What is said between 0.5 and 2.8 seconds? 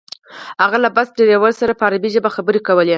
هغه له بس ډریور سره په عربي ژبه خبرې